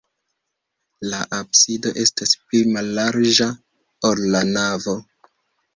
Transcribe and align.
La 1.11 1.19
absido 1.41 1.91
estas 2.05 2.33
pli 2.47 2.63
mallarĝa, 2.77 3.49
ol 4.11 4.25
la 4.37 4.45
navo. 4.59 4.99